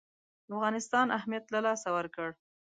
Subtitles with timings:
[0.53, 2.29] افغانستان اهمیت له لاسه ورکړ.